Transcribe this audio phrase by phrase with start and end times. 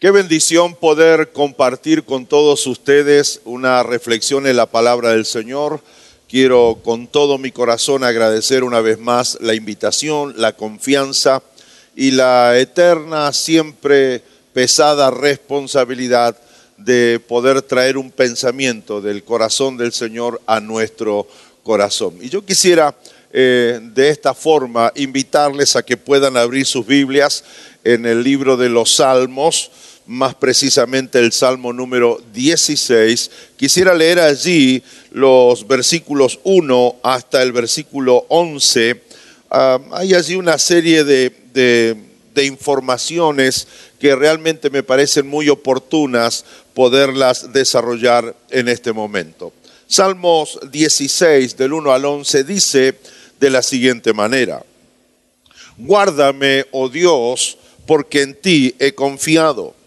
[0.00, 5.82] Qué bendición poder compartir con todos ustedes una reflexión en la palabra del Señor.
[6.26, 11.42] Quiero con todo mi corazón agradecer una vez más la invitación, la confianza
[11.94, 14.22] y la eterna, siempre
[14.54, 16.34] pesada responsabilidad
[16.78, 21.28] de poder traer un pensamiento del corazón del Señor a nuestro
[21.62, 22.16] corazón.
[22.22, 22.96] Y yo quisiera
[23.34, 27.44] eh, de esta forma invitarles a que puedan abrir sus Biblias
[27.84, 29.70] en el libro de los Salmos
[30.10, 33.30] más precisamente el Salmo número 16.
[33.56, 39.00] Quisiera leer allí los versículos 1 hasta el versículo 11.
[39.50, 41.32] Ah, hay allí una serie de,
[42.34, 43.68] de informaciones
[44.00, 49.52] que realmente me parecen muy oportunas poderlas desarrollar en este momento.
[49.86, 52.98] Salmos 16 del 1 al 11 dice
[53.38, 54.64] de la siguiente manera,
[55.76, 59.78] Guárdame, oh Dios, porque en ti he confiado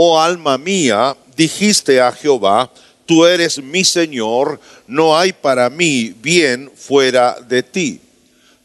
[0.00, 2.70] oh alma mía, dijiste a Jehová,
[3.04, 8.00] tú eres mi Señor, no hay para mí bien fuera de ti.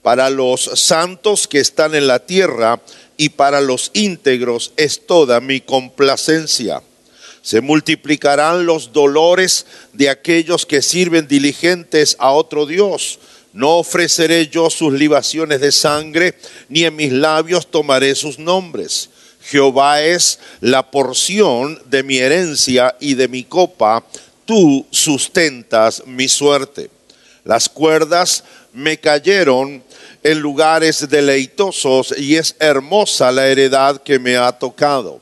[0.04, 2.80] Para los santos que están en la tierra
[3.18, 6.84] y para los íntegros es toda mi complacencia.
[7.42, 13.18] Se multiplicarán los dolores de aquellos que sirven diligentes a otro Dios.
[13.54, 16.36] No ofreceré yo sus libaciones de sangre,
[16.70, 19.10] ni en mis labios tomaré sus nombres
[19.44, 24.04] Jehová es la porción de mi herencia y de mi copa,
[24.46, 26.90] tú sustentas mi suerte.
[27.44, 29.84] Las cuerdas me cayeron
[30.24, 35.20] en lugares deleitosos y es hermosa la heredad que me ha tocado.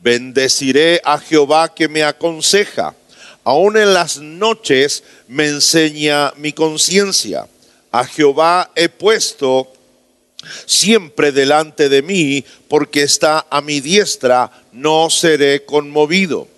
[0.00, 2.94] Bendeciré a Jehová que me aconseja.
[3.42, 7.48] Aún en las noches me enseña mi conciencia.
[7.90, 9.72] A Jehová he puesto
[10.66, 16.48] siempre delante de mí, porque está a mi diestra, no seré conmovido.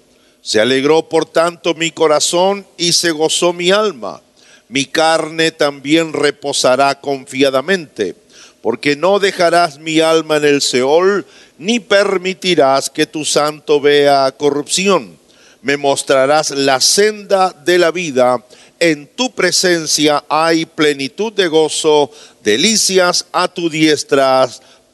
[0.42, 4.22] Se alegró por tanto mi corazón y se gozó mi alma.
[4.68, 8.14] Mi carne también reposará confiadamente,
[8.62, 11.26] porque no dejarás mi alma en el Seol,
[11.58, 15.18] ni permitirás que tu santo vea corrupción.
[15.62, 18.44] Me mostrarás la senda de la vida
[18.80, 22.10] en tu presencia hay plenitud de gozo,
[22.42, 24.48] delicias a tu diestra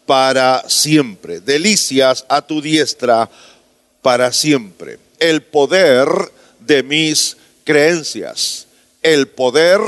[0.06, 3.30] para siempre, delicias a tu diestra
[4.02, 4.98] para siempre.
[5.18, 6.08] El poder
[6.60, 8.66] de mis creencias,
[9.02, 9.80] el poder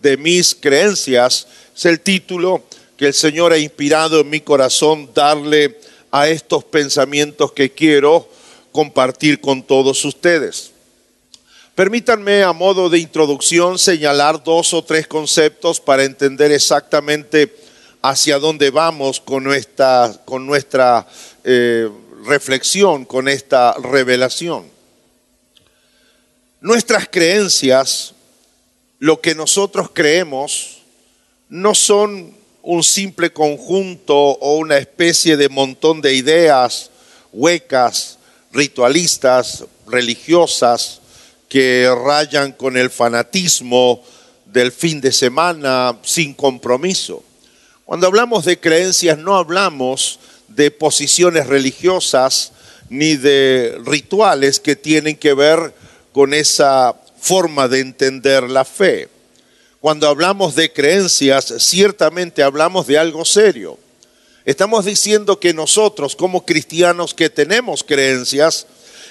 [0.00, 2.64] de mis creencias es el título
[2.96, 5.78] que el Señor ha inspirado en mi corazón darle
[6.10, 8.28] a estos pensamientos que quiero
[8.70, 10.71] compartir con todos ustedes.
[11.74, 17.56] Permítanme a modo de introducción señalar dos o tres conceptos para entender exactamente
[18.02, 20.12] hacia dónde vamos con nuestra,
[21.44, 21.88] eh,
[22.26, 24.66] reflexión, con esta revelación.
[26.60, 28.12] Nuestras creencias,
[28.98, 30.82] lo que nosotros creemos,
[31.48, 36.90] no son un simple conjunto o una especie de montón de ideas
[37.32, 38.18] huecas,
[38.52, 41.01] ritualistas, religiosas,
[41.52, 44.02] que rayan con el fanatismo
[44.46, 47.22] del fin de semana sin compromiso.
[47.84, 50.18] Cuando hablamos de creencias no hablamos
[50.48, 52.52] de posiciones religiosas
[52.88, 55.74] ni de rituales que tienen que ver
[56.12, 59.10] con esa forma de entender la fe.
[59.78, 63.78] Cuando hablamos de creencias, ciertamente hablamos de algo serio.
[64.46, 68.66] Estamos diciendo que nosotros como cristianos que tenemos creencias,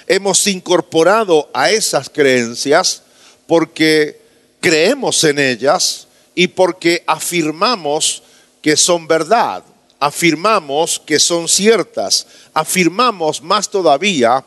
[0.06, 3.02] hemos incorporado a esas creencias
[3.46, 4.20] porque
[4.60, 8.22] creemos en ellas y porque afirmamos
[8.62, 9.64] que son verdad,
[9.98, 14.44] afirmamos que son ciertas, afirmamos más todavía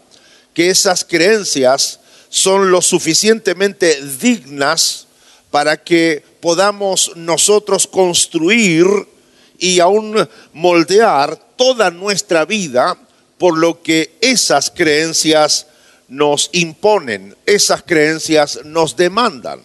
[0.53, 1.99] que esas creencias
[2.29, 5.07] son lo suficientemente dignas
[5.51, 8.87] para que podamos nosotros construir
[9.57, 12.97] y aún moldear toda nuestra vida
[13.45, 15.67] por lo que esas creencias
[16.08, 19.61] nos imponen, esas creencias nos demandan.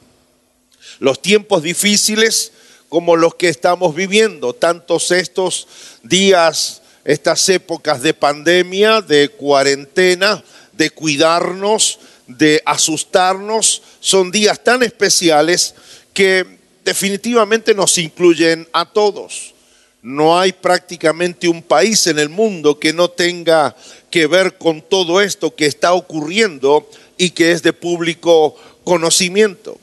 [0.99, 2.53] Los tiempos difíciles
[2.91, 5.67] como los que estamos viviendo, tantos estos
[6.03, 15.75] días, estas épocas de pandemia, de cuarentena, de cuidarnos, de asustarnos, son días tan especiales
[16.13, 16.45] que
[16.85, 19.55] definitivamente nos incluyen a todos.
[20.03, 23.77] No hay prácticamente un país en el mundo que no tenga
[24.11, 26.89] que ver con todo esto que está ocurriendo
[27.19, 29.79] y que es de público conocimiento.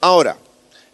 [0.00, 0.36] Ahora,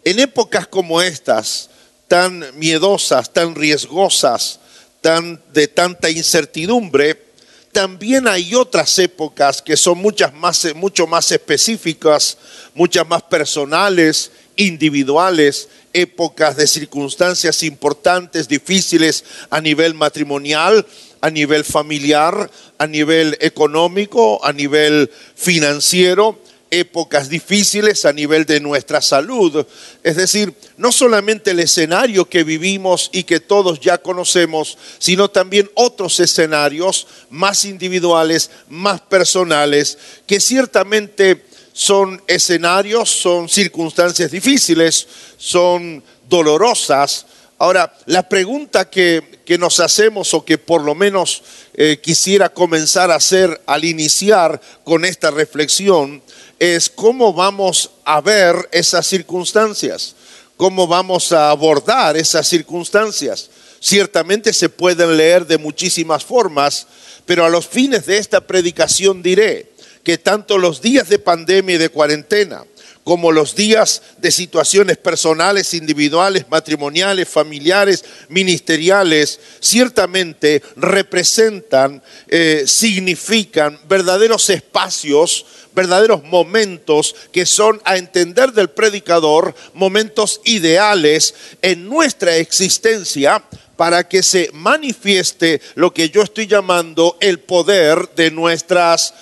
[0.03, 1.69] en épocas como estas,
[2.07, 4.59] tan miedosas, tan riesgosas,
[5.01, 7.27] tan de tanta incertidumbre,
[7.71, 12.37] también hay otras épocas que son muchas más, mucho más específicas,
[12.73, 20.85] muchas más personales, individuales, épocas de circunstancias importantes, difíciles a nivel matrimonial,
[21.21, 26.39] a nivel familiar, a nivel económico, a nivel financiero,
[26.69, 29.65] épocas difíciles a nivel de nuestra salud.
[30.03, 35.69] Es decir, no solamente el escenario que vivimos y que todos ya conocemos, sino también
[35.73, 39.97] otros escenarios más individuales, más personales,
[40.27, 41.46] que ciertamente
[41.77, 45.07] son escenarios, son circunstancias difíciles,
[45.37, 47.27] son dolorosas.
[47.59, 51.43] Ahora, la pregunta que, nos hacemos o que por lo menos
[51.75, 56.23] eh, quisiera comenzar a hacer al iniciar con esta reflexión
[56.57, 60.15] es cómo vamos a ver esas circunstancias,
[60.57, 63.51] cómo vamos a abordar esas circunstancias.
[63.79, 66.87] Ciertamente se pueden leer de muchísimas formas,
[67.27, 69.76] pero a los fines de esta predicación diré
[70.07, 72.63] que tanto los días de pandemia y de cuarentena,
[73.03, 84.49] como los días de situaciones personales, individuales, matrimoniales, familiares, ministeriales, ciertamente representan, eh, significan verdaderos
[84.49, 85.45] espacios
[85.75, 93.43] verdaderos momentos que son, a entender del predicador, momentos ideales en nuestra existencia
[93.75, 99.13] para que se manifieste lo que yo estoy llamando el poder de nuestras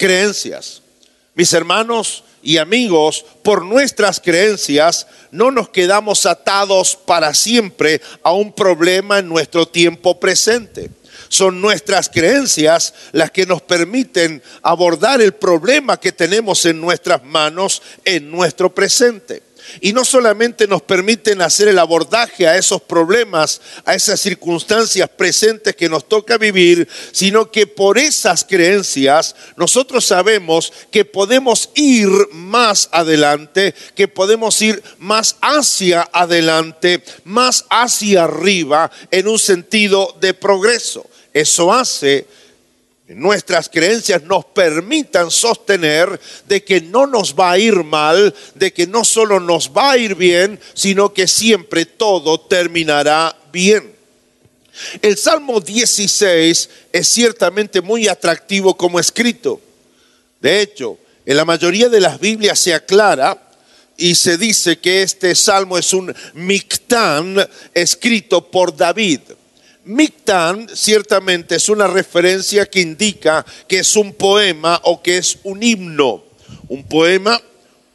[0.00, 0.82] creencias.
[1.34, 8.52] Mis hermanos y amigos, por nuestras creencias no nos quedamos atados para siempre a un
[8.52, 10.90] problema en nuestro tiempo presente.
[11.28, 17.82] Son nuestras creencias las que nos permiten abordar el problema que tenemos en nuestras manos
[18.04, 19.49] en nuestro presente.
[19.80, 25.76] Y no solamente nos permiten hacer el abordaje a esos problemas, a esas circunstancias presentes
[25.76, 32.88] que nos toca vivir, sino que por esas creencias nosotros sabemos que podemos ir más
[32.92, 41.08] adelante, que podemos ir más hacia adelante, más hacia arriba en un sentido de progreso.
[41.32, 42.26] Eso hace
[43.14, 48.86] nuestras creencias nos permitan sostener de que no nos va a ir mal, de que
[48.86, 53.92] no solo nos va a ir bien, sino que siempre todo terminará bien.
[55.02, 59.60] El Salmo 16 es ciertamente muy atractivo como escrito.
[60.40, 63.50] De hecho, en la mayoría de las Biblias se aclara
[63.96, 67.36] y se dice que este salmo es un mictán
[67.74, 69.20] escrito por David.
[69.90, 75.64] Mictán ciertamente es una referencia que indica que es un poema o que es un
[75.64, 76.22] himno.
[76.68, 77.40] Un poema,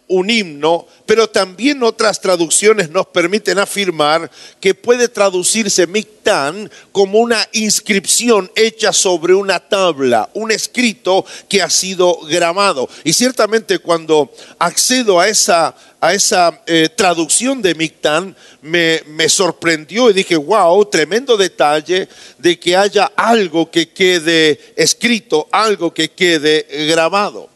[0.07, 4.29] un himno, pero también otras traducciones nos permiten afirmar
[4.59, 11.69] que puede traducirse Mictán como una inscripción hecha sobre una tabla, un escrito que ha
[11.69, 12.87] sido grabado.
[13.03, 20.11] Y ciertamente cuando accedo a esa a esa eh, traducción de Mictán me, me sorprendió
[20.11, 26.67] y dije, wow, tremendo detalle de que haya algo que quede escrito, algo que quede
[26.89, 27.54] grabado.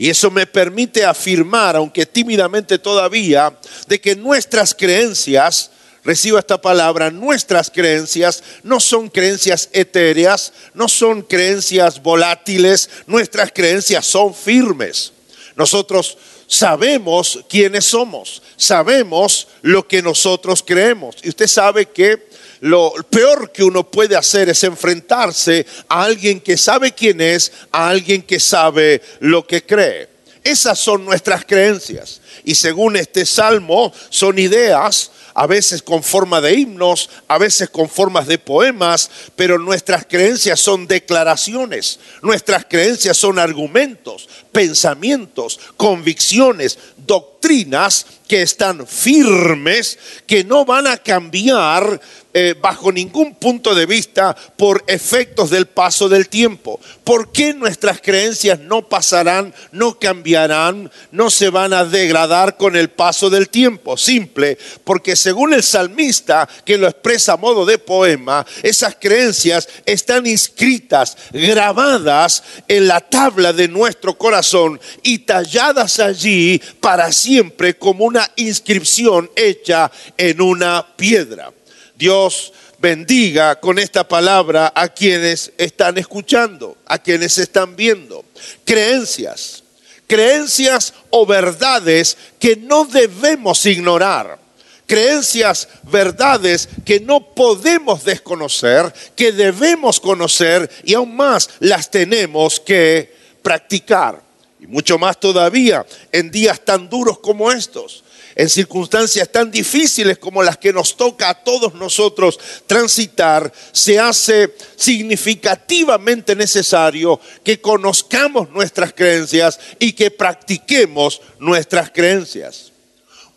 [0.00, 3.54] Y eso me permite afirmar, aunque tímidamente todavía,
[3.86, 11.20] de que nuestras creencias, reciba esta palabra, nuestras creencias no son creencias etéreas, no son
[11.20, 15.12] creencias volátiles, nuestras creencias son firmes.
[15.54, 16.16] Nosotros
[16.50, 21.16] sabemos quiénes somos, sabemos lo que nosotros creemos.
[21.22, 22.28] Y usted sabe que
[22.58, 27.88] lo peor que uno puede hacer es enfrentarse a alguien que sabe quién es, a
[27.88, 30.08] alguien que sabe lo que cree.
[30.42, 32.20] Esas son nuestras creencias.
[32.44, 37.88] Y según este salmo, son ideas a veces con forma de himnos, a veces con
[37.88, 48.06] formas de poemas, pero nuestras creencias son declaraciones, nuestras creencias son argumentos, pensamientos, convicciones, doctrinas
[48.28, 52.00] que están firmes, que no van a cambiar
[52.32, 56.78] eh, bajo ningún punto de vista por efectos del paso del tiempo.
[57.02, 62.90] ¿Por qué nuestras creencias no pasarán, no cambiarán, no se van a degradar con el
[62.90, 63.96] paso del tiempo?
[63.96, 70.26] Simple, porque según el salmista que lo expresa a modo de poema, esas creencias están
[70.26, 78.30] inscritas, grabadas en la tabla de nuestro corazón y talladas allí para siempre como una
[78.36, 81.52] inscripción hecha en una piedra.
[82.00, 88.24] Dios bendiga con esta palabra a quienes están escuchando, a quienes están viendo.
[88.64, 89.62] Creencias,
[90.06, 94.40] creencias o verdades que no debemos ignorar
[94.86, 103.14] creencias, verdades que no podemos desconocer, que debemos conocer y aún más las tenemos que
[103.40, 104.29] practicar.
[104.60, 110.42] Y mucho más todavía en días tan duros como estos en circunstancias tan difíciles como
[110.42, 118.92] las que nos toca a todos nosotros transitar, se hace significativamente necesario que conozcamos nuestras
[118.92, 122.72] creencias y que practiquemos nuestras creencias.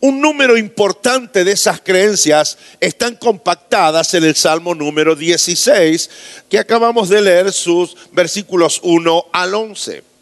[0.00, 6.10] Un número importante de esas creencias están compactadas en el Salmo número 16,
[6.48, 10.13] que acabamos de leer sus versículos 1 al 11.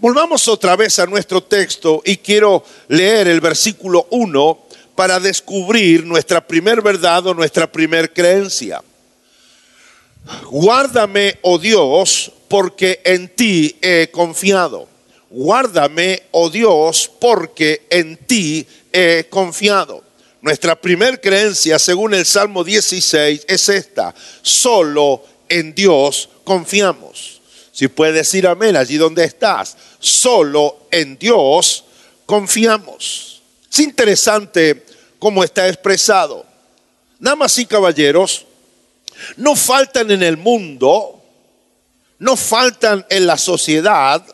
[0.00, 6.40] Volvamos otra vez a nuestro texto y quiero leer el versículo 1 para descubrir nuestra
[6.40, 8.80] primer verdad o nuestra primer creencia.
[10.52, 14.86] Guárdame, oh Dios, porque en ti he confiado.
[15.30, 20.04] Guárdame, oh Dios, porque en ti he confiado.
[20.42, 24.14] Nuestra primer creencia, según el Salmo 16, es esta.
[24.42, 27.37] Solo en Dios confiamos.
[27.78, 31.84] Si puedes decir amén allí donde estás, solo en Dios
[32.26, 33.40] confiamos.
[33.70, 34.84] Es interesante
[35.20, 36.44] cómo está expresado.
[37.20, 38.46] Nada más y caballeros,
[39.36, 41.22] no faltan en el mundo,
[42.18, 44.26] no faltan en la sociedad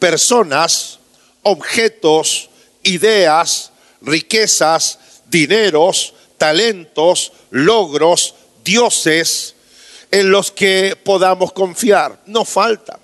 [0.00, 0.98] personas,
[1.42, 2.50] objetos,
[2.82, 3.70] ideas,
[4.00, 9.54] riquezas, dineros, talentos, logros, dioses,
[10.10, 12.18] en los que podamos confiar.
[12.26, 12.98] No falta.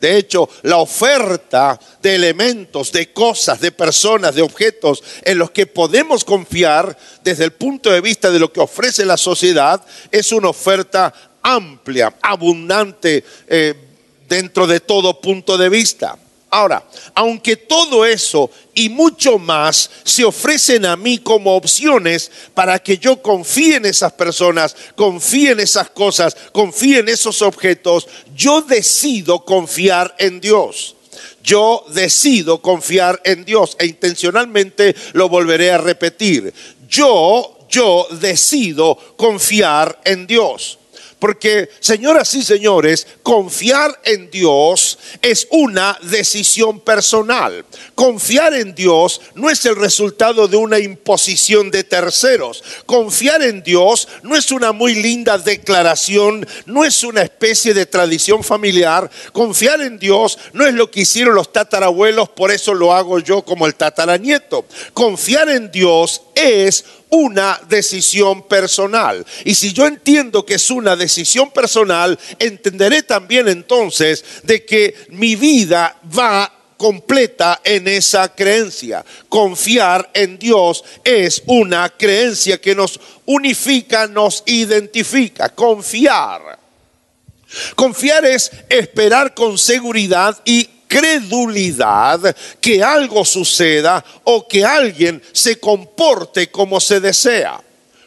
[0.00, 5.66] De hecho, la oferta de elementos, de cosas, de personas, de objetos en los que
[5.66, 10.50] podemos confiar desde el punto de vista de lo que ofrece la sociedad es una
[10.50, 11.12] oferta
[11.42, 13.74] amplia, abundante eh,
[14.28, 16.16] dentro de todo punto de vista.
[16.50, 16.82] Ahora,
[17.14, 23.20] aunque todo eso y mucho más se ofrecen a mí como opciones para que yo
[23.20, 30.14] confíe en esas personas, confíe en esas cosas, confíe en esos objetos, yo decido confiar
[30.18, 30.94] en Dios.
[31.42, 36.52] Yo decido confiar en Dios e intencionalmente lo volveré a repetir.
[36.88, 40.78] Yo, yo decido confiar en Dios.
[41.18, 47.64] Porque, señoras y señores, confiar en Dios es una decisión personal.
[47.94, 52.62] Confiar en Dios no es el resultado de una imposición de terceros.
[52.86, 58.44] Confiar en Dios no es una muy linda declaración, no es una especie de tradición
[58.44, 59.10] familiar.
[59.32, 63.42] Confiar en Dios no es lo que hicieron los tatarabuelos, por eso lo hago yo
[63.42, 64.64] como el tataranieto.
[64.92, 69.24] Confiar en Dios es una decisión personal.
[69.44, 75.36] Y si yo entiendo que es una decisión personal, entenderé también entonces de que mi
[75.36, 79.04] vida va completa en esa creencia.
[79.28, 85.50] Confiar en Dios es una creencia que nos unifica, nos identifica.
[85.50, 86.58] Confiar.
[87.74, 96.50] Confiar es esperar con seguridad y credulidad que algo suceda o que alguien se comporte
[96.50, 97.60] como se desea.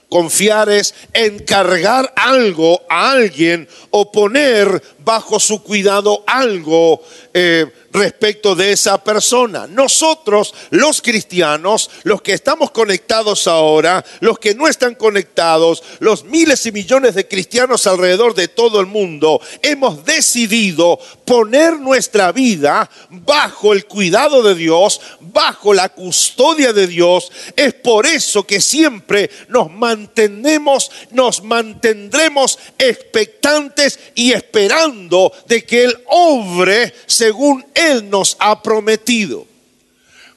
[0.10, 7.02] Confiar es encargar algo a alguien o poner bajo su cuidado algo
[7.34, 9.68] eh, respecto de esa persona.
[9.68, 16.66] Nosotros, los cristianos, los que estamos conectados ahora, los que no están conectados, los miles
[16.66, 23.74] y millones de cristianos alrededor de todo el mundo, hemos decidido poner nuestra vida bajo
[23.74, 27.32] el cuidado de Dios, bajo la custodia de Dios.
[27.56, 35.98] Es por eso que siempre nos mantenemos, nos mantendremos expectantes y esperando de que Él
[36.08, 39.46] obre según Él nos ha prometido.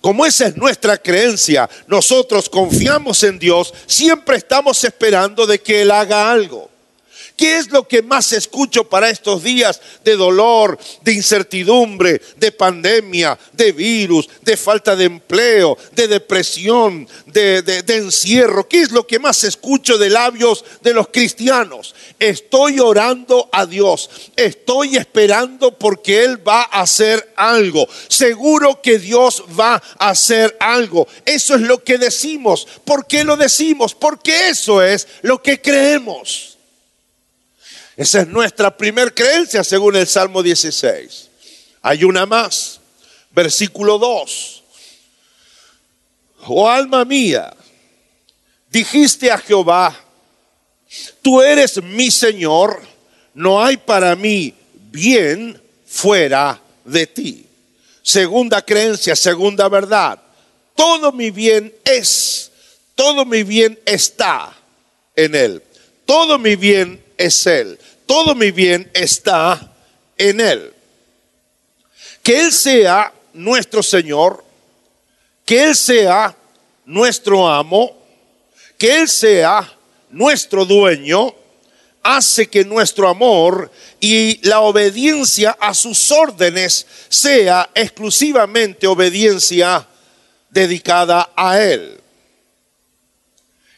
[0.00, 5.90] Como esa es nuestra creencia, nosotros confiamos en Dios, siempre estamos esperando de que Él
[5.90, 6.70] haga algo.
[7.36, 13.36] ¿Qué es lo que más escucho para estos días de dolor, de incertidumbre, de pandemia,
[13.52, 18.68] de virus, de falta de empleo, de depresión, de, encierro?
[18.68, 21.96] ¿Qué es lo que más escucho de labios de los cristianos?
[22.20, 27.88] Estoy orando a Dios, estoy esperando porque Él va a hacer algo.
[28.06, 31.08] Seguro que Dios va a hacer algo.
[31.24, 32.68] Eso es lo que decimos.
[32.84, 33.92] ¿Por qué lo decimos?
[33.92, 36.53] Porque eso es lo que creemos.
[37.96, 41.30] Esa es nuestra primer creencia según el Salmo 16.
[41.82, 42.80] Hay una más,
[43.30, 44.62] versículo 2.
[46.46, 47.54] Oh alma mía,
[48.70, 49.98] dijiste a Jehová,
[51.22, 52.82] tú eres mi Señor,
[53.32, 54.54] no hay para mí
[54.90, 57.46] bien fuera de ti.
[58.02, 60.20] Segunda creencia, segunda verdad,
[60.74, 62.50] todo mi bien es
[62.94, 64.54] Todo mi bien está
[65.16, 65.62] en Él.
[66.06, 67.78] Todo mi bien es Él.
[68.06, 69.72] Todo mi bien está
[70.16, 70.72] en Él.
[72.22, 74.44] Que Él sea nuestro Señor,
[75.44, 76.36] que Él sea
[76.84, 77.96] nuestro amo,
[78.78, 79.70] que Él sea
[80.10, 81.34] nuestro dueño,
[82.02, 89.86] hace que nuestro amor y la obediencia a sus órdenes sea exclusivamente obediencia
[90.50, 92.03] dedicada a Él.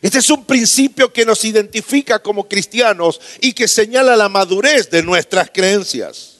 [0.07, 5.03] Este es un principio que nos identifica como cristianos y que señala la madurez de
[5.03, 6.37] nuestras creencias,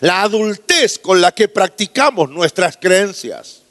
[0.00, 3.62] la adultez con la que practicamos nuestras creencias.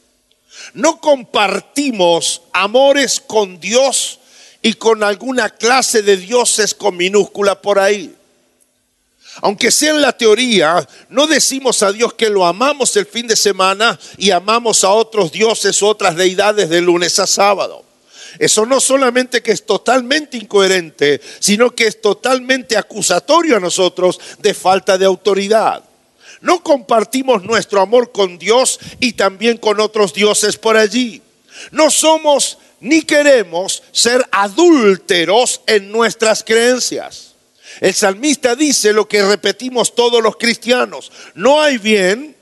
[0.74, 4.22] No compartimos amores con Dios
[4.62, 8.15] y con alguna clase de dioses con minúscula por ahí.
[9.41, 13.36] Aunque sea en la teoría, no decimos a Dios que lo amamos el fin de
[13.36, 17.90] semana y amamos a otros dioses otras deidades de lunes a sábado.
[18.40, 24.54] Eso no solamente que es totalmente incoherente, sino que es totalmente acusatorio a nosotros de
[24.54, 25.84] falta de autoridad.
[26.42, 31.22] No compartimos nuestro amor con Dios y también con otros dioses por allí.
[31.72, 37.36] No somos ni queremos ser adúlteros en nuestras creencias.
[37.80, 41.12] El salmista dice lo que repetimos todos los cristianos.
[41.36, 42.36] No hay bien,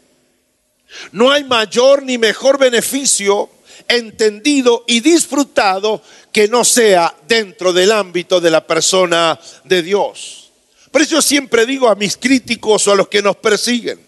[1.12, 3.50] no hay mayor ni mejor beneficio
[3.90, 10.52] entendido y disfrutado que no sea dentro del ámbito de la persona de Dios.
[10.92, 14.00] Por eso siempre digo a mis críticos o a los que nos persiguen,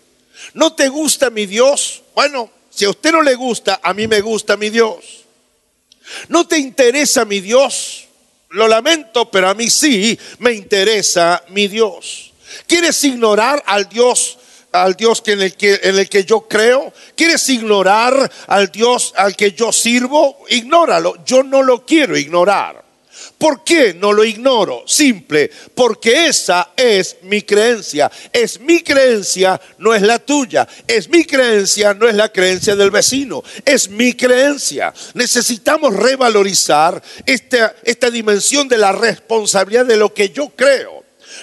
[0.54, 2.04] ¿no te gusta mi Dios?
[2.16, 5.26] Bueno, si a usted no le gusta, a mí me gusta mi Dios.
[6.30, 8.08] ¿No te interesa mi Dios?
[8.50, 12.34] Lo lamento, pero a mí sí me interesa mi Dios.
[12.68, 14.38] ¿Quieres ignorar al Dios
[14.72, 16.94] al Dios en el, que, en el que yo creo?
[17.16, 20.38] ¿Quieres ignorar al Dios al que yo sirvo?
[20.50, 21.24] Ignóralo.
[21.26, 22.82] Yo no lo quiero ignorar.
[23.38, 24.84] ¿Por qué no lo ignoro?
[24.86, 28.12] Simple, porque esa es mi creencia.
[28.32, 30.68] Es mi creencia, no es la tuya.
[30.88, 33.44] Es mi creencia, no es la creencia del vecino.
[33.66, 34.94] Es mi creencia.
[35.16, 41.01] Necesitamos revalorizar esta, esta dimensión de la responsabilidad de lo que yo creo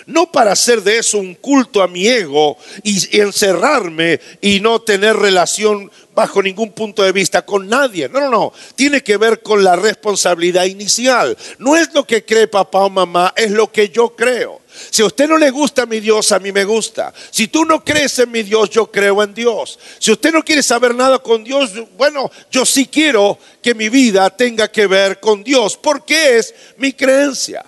[0.08, 5.14] no para hacer de eso un culto a mi ego y, encerrarme y no tener
[5.14, 8.08] relación bajo ningún punto de vista con nadie.
[8.08, 8.52] No, no, no.
[8.74, 11.36] Tiene que ver con la responsabilidad inicial.
[11.58, 14.62] No es lo que cree papá o mamá, es lo que yo creo.
[14.90, 17.12] Si a usted no le gusta mi Dios, a mí me gusta.
[17.30, 19.78] Si tú no crees en mi Dios, yo creo en Dios.
[19.98, 24.30] Si usted no quiere saber nada con Dios, bueno, yo sí quiero que mi vida
[24.30, 27.62] tenga que ver con Dios, porque es mi creencia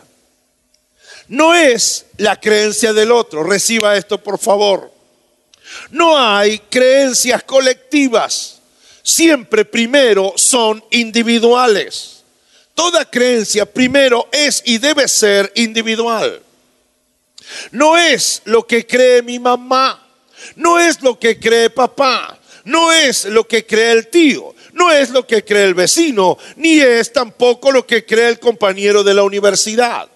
[1.30, 3.44] no es la creencia del otro.
[3.44, 4.92] Reciba esto, por favor.
[5.90, 8.60] No hay creencias colectivas.
[9.04, 12.24] Siempre primero son individuales.
[12.74, 16.42] Toda creencia primero es y debe ser individual.
[17.70, 20.04] No es lo que cree mi mamá,
[20.56, 25.10] no es lo que cree papá, no es lo que cree el tío, no es
[25.10, 29.22] lo que cree el vecino, ni es tampoco lo que cree el compañero de la
[29.22, 30.08] universidad.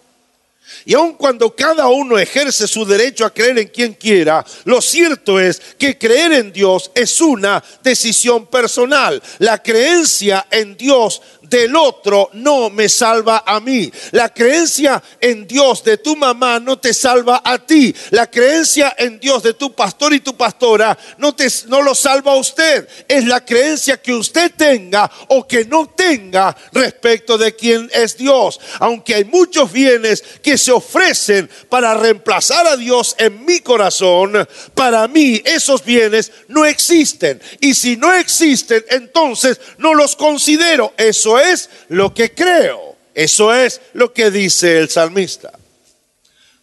[0.85, 5.41] Y aun cuando cada uno ejerce su derecho a creer en quien quiera, lo cierto
[5.41, 9.23] es que creer en Dios es una decisión personal.
[9.39, 11.23] La creencia en Dios
[11.55, 13.91] del otro no me salva a mí.
[14.11, 17.95] La creencia en Dios de tu mamá no te salva a ti.
[18.11, 22.33] La creencia en Dios de tu pastor y tu pastora no, te, no lo salva
[22.33, 22.89] a usted.
[23.07, 28.59] Es la creencia que usted tenga o que no tenga respecto de quién es Dios.
[28.81, 35.07] Aunque hay muchos bienes que se ofrecen para reemplazar a Dios en mi corazón, para
[35.07, 37.41] mí esos bienes no existen.
[37.61, 40.93] Y si no existen, entonces no los considero.
[40.97, 42.97] Eso es lo que creo.
[43.15, 45.53] Eso es lo que dice el salmista.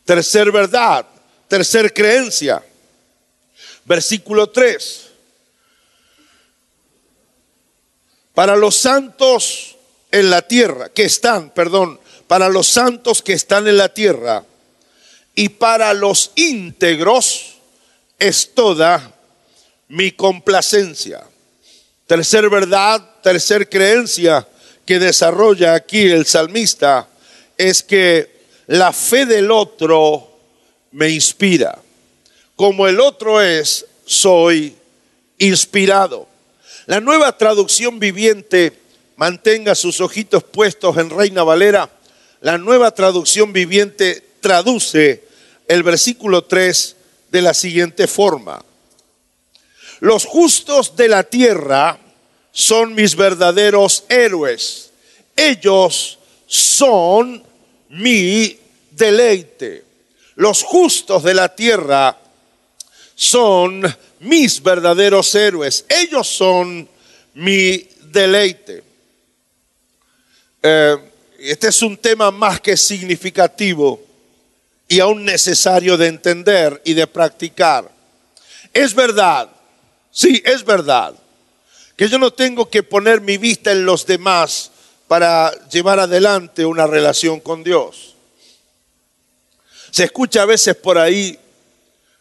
[0.06, 1.06] Tercer verdad,
[1.48, 2.64] tercer creencia.
[3.86, 5.08] Versículo 3.
[8.34, 9.78] Para los santos
[10.12, 14.44] en la tierra, que están, perdón, para los santos que están en la tierra
[15.36, 17.56] y para los íntegros
[18.20, 19.14] es toda
[19.88, 21.24] mi complacencia.
[22.08, 24.48] Tercer verdad, tercer creencia,
[24.92, 27.08] que desarrolla aquí el salmista
[27.58, 28.30] es que
[28.68, 30.38] la fe del otro
[30.92, 31.82] me inspira.
[32.58, 34.76] Como el otro es, soy
[35.38, 36.28] inspirado.
[36.88, 38.74] La nueva traducción viviente,
[39.16, 41.90] mantenga sus ojitos puestos en Reina Valera,
[42.42, 45.24] la nueva traducción viviente traduce
[45.70, 46.96] el versículo 3
[47.32, 48.62] de la siguiente forma.
[50.02, 51.98] Los justos de la tierra
[52.52, 54.92] son mis verdaderos héroes.
[55.36, 57.44] ellos son
[57.90, 58.60] mi
[58.92, 59.86] deleite.
[60.36, 62.18] Los justos de la tierra
[63.16, 63.84] son
[64.20, 65.86] mis verdaderos héroes.
[65.88, 66.88] Ellos son
[67.34, 68.84] mi deleite.
[70.62, 70.98] Eh,
[71.40, 74.00] este es un tema más que significativo
[74.88, 77.90] y aún necesario de entender y de practicar.
[78.74, 79.50] Es verdad,
[80.12, 81.16] sí, es verdad,
[81.96, 84.72] que yo no tengo que poner mi vista en los demás
[85.08, 88.16] para llevar adelante una relación con Dios.
[89.92, 91.38] Se escucha a veces por ahí,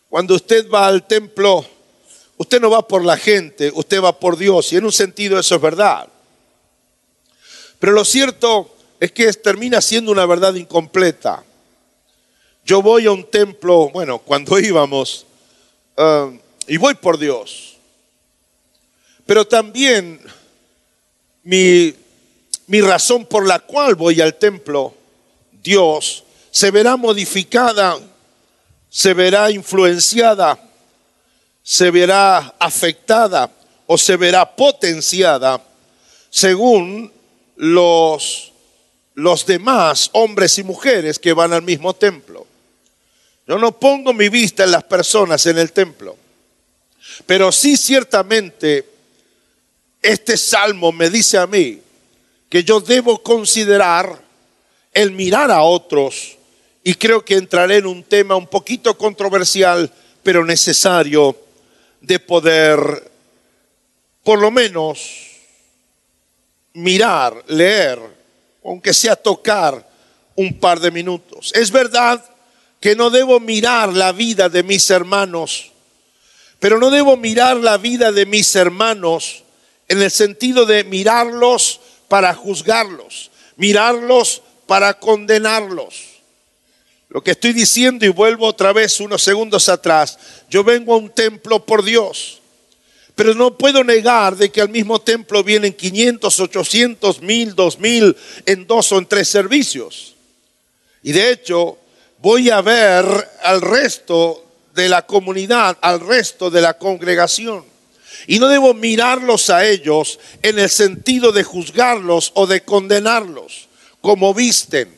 [0.08, 1.64] cuando usted va al templo,
[2.36, 5.54] usted no va por la gente, usted va por Dios, y en un sentido eso
[5.54, 6.08] es verdad.
[7.78, 11.44] Pero lo cierto es que termina siendo una verdad incompleta.
[12.64, 15.26] Yo voy a un templo, bueno, cuando íbamos,
[15.96, 17.69] uh, y voy por Dios.
[19.30, 20.20] Pero también
[21.44, 21.94] mi,
[22.66, 24.92] mi razón por la cual voy al templo,
[25.52, 27.96] Dios, se verá modificada,
[28.88, 30.58] se verá influenciada,
[31.62, 33.48] se verá afectada
[33.86, 35.62] o se verá potenciada
[36.28, 37.12] según
[37.54, 38.52] los,
[39.14, 42.48] los demás hombres y mujeres que van al mismo templo.
[43.46, 46.16] Yo no pongo mi vista en las personas en el templo,
[47.26, 48.89] pero sí ciertamente
[50.02, 51.80] este salmo me dice a mí
[52.48, 54.20] que yo debo considerar
[54.92, 56.36] el mirar a otros
[56.82, 61.36] y creo que entraré en un tema un poquito controversial, pero necesario
[62.00, 63.10] de poder
[64.24, 65.00] por lo menos
[66.72, 67.98] mirar, leer,
[68.64, 69.88] aunque sea tocar
[70.34, 71.52] un par de minutos.
[71.54, 72.24] Es verdad
[72.80, 75.72] que no debo mirar la vida de mis hermanos,
[76.58, 79.44] pero no debo mirar la vida de mis hermanos
[79.90, 86.06] en el sentido de mirarlos para juzgarlos, mirarlos para condenarlos.
[87.08, 91.10] Lo que estoy diciendo, y vuelvo otra vez unos segundos atrás, yo vengo a un
[91.10, 92.40] templo por Dios
[93.20, 98.66] pero no puedo negar de que al mismo templo vienen 500, 800, 1000, 2000 en
[98.66, 100.14] dos o en tres servicios.
[101.02, 101.76] Y de hecho,
[102.22, 103.04] voy a ver
[103.42, 104.42] al resto
[104.74, 107.69] de la comunidad, al resto de la congregación.
[108.26, 113.68] Y no debo mirarlos a ellos en el sentido de juzgarlos o de condenarlos,
[114.00, 114.94] como visten,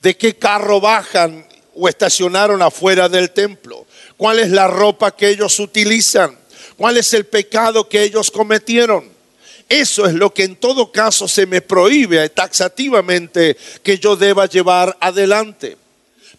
[0.00, 5.58] de qué carro bajan o estacionaron afuera del templo, cuál es la ropa que ellos
[5.58, 6.36] utilizan,
[6.76, 9.10] cuál es el pecado que ellos cometieron.
[9.68, 14.96] Eso es lo que en todo caso se me prohíbe taxativamente que yo deba llevar
[15.00, 15.78] adelante.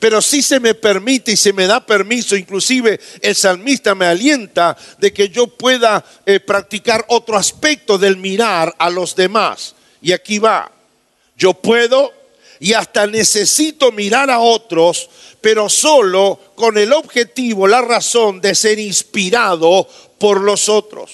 [0.03, 4.75] Pero sí se me permite y se me da permiso, inclusive el salmista me alienta
[4.97, 9.75] de que yo pueda eh, practicar otro aspecto del mirar a los demás.
[10.01, 10.69] Y aquí va,
[11.37, 12.11] yo puedo
[12.59, 18.79] y hasta necesito mirar a otros, pero solo con el objetivo, la razón de ser
[18.79, 19.87] inspirado
[20.19, 21.11] por los otros.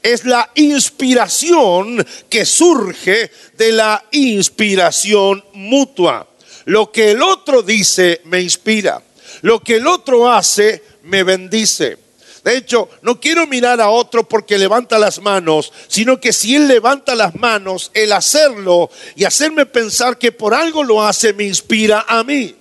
[0.00, 6.28] Es la inspiración que surge de la inspiración mutua.
[6.64, 9.02] Lo que el otro dice me inspira.
[9.42, 11.98] Lo que el otro hace me bendice.
[12.44, 16.66] De hecho, no quiero mirar a otro porque levanta las manos, sino que si él
[16.66, 22.04] levanta las manos, el hacerlo y hacerme pensar que por algo lo hace me inspira
[22.08, 22.56] a mí.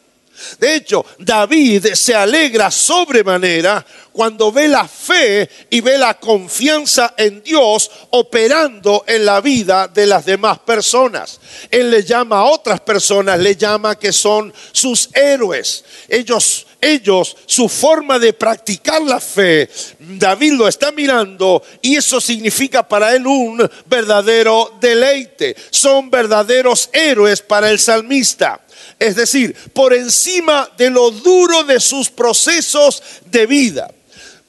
[0.60, 7.41] De hecho, David se alegra sobremanera cuando ve la fe y ve la confianza en
[7.41, 11.39] Dios operando en la vida de las demás personas.
[11.69, 15.84] Él le llama a otras personas, le llama que son sus héroes.
[16.10, 22.88] Ellos ellos, su forma de practicar la fe, David lo está mirando y eso significa
[22.88, 25.56] para él un verdadero deleite.
[25.70, 28.60] Son verdaderos héroes para el salmista.
[29.00, 33.91] Es decir, por encima de lo duro de sus procesos de vida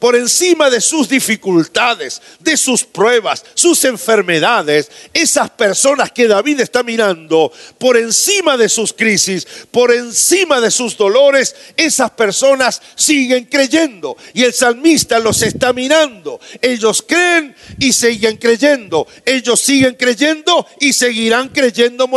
[0.03, 6.83] por encima de sus dificultades, de sus pruebas, sus enfermedades, esas personas que David está
[6.83, 14.17] mirando, por encima de sus crisis, por encima de sus dolores, esas personas siguen creyendo.
[14.35, 16.41] Y el salmista los está mirando.
[16.61, 19.07] Ellos creen y siguen creyendo.
[19.25, 22.09] Ellos siguen creyendo y seguirán creyendo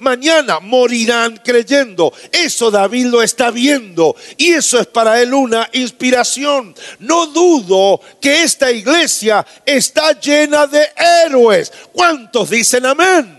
[0.00, 0.58] mañana.
[0.58, 2.12] Morirán creyendo.
[2.32, 4.16] Eso David lo está viendo.
[4.36, 6.74] Y eso es para él una inspiración.
[6.98, 10.88] No dudo que esta iglesia está llena de
[11.24, 11.72] héroes.
[11.92, 13.38] ¿Cuántos dicen amén?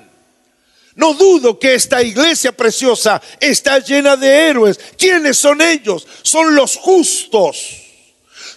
[0.96, 4.80] No dudo que esta iglesia preciosa está llena de héroes.
[4.98, 6.06] ¿Quiénes son ellos?
[6.24, 7.58] Son los justos.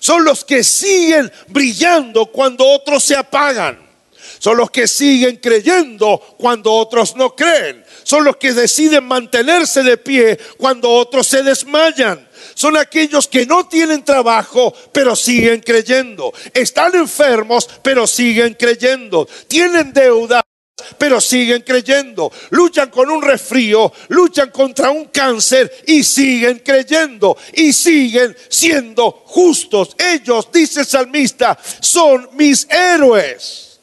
[0.00, 3.78] Son los que siguen brillando cuando otros se apagan.
[4.40, 7.84] Son los que siguen creyendo cuando otros no creen.
[8.02, 12.28] Son los que deciden mantenerse de pie cuando otros se desmayan.
[12.54, 16.32] Son aquellos que no tienen trabajo, pero siguen creyendo.
[16.52, 19.28] Están enfermos, pero siguen creyendo.
[19.48, 20.42] Tienen deuda,
[20.98, 22.32] pero siguen creyendo.
[22.50, 29.94] Luchan con un resfrío, luchan contra un cáncer y siguen creyendo y siguen siendo justos.
[29.98, 33.80] Ellos, dice el salmista, son mis héroes.